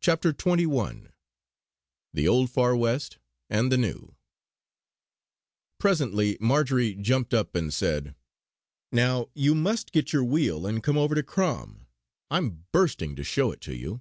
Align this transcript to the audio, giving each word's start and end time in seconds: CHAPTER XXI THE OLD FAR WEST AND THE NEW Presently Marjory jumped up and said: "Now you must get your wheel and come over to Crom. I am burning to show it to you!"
CHAPTER 0.00 0.32
XXI 0.32 1.10
THE 2.14 2.26
OLD 2.26 2.48
FAR 2.50 2.74
WEST 2.74 3.18
AND 3.50 3.70
THE 3.70 3.76
NEW 3.76 4.16
Presently 5.78 6.38
Marjory 6.40 6.94
jumped 6.94 7.34
up 7.34 7.54
and 7.54 7.70
said: 7.70 8.14
"Now 8.92 9.28
you 9.34 9.54
must 9.54 9.92
get 9.92 10.10
your 10.10 10.24
wheel 10.24 10.64
and 10.66 10.82
come 10.82 10.96
over 10.96 11.14
to 11.14 11.22
Crom. 11.22 11.86
I 12.30 12.38
am 12.38 12.64
burning 12.72 13.14
to 13.16 13.22
show 13.22 13.52
it 13.52 13.60
to 13.60 13.76
you!" 13.76 14.00